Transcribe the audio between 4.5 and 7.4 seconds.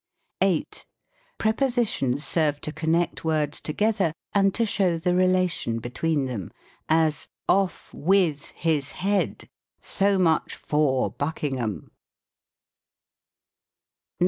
to show the relation between them: as,"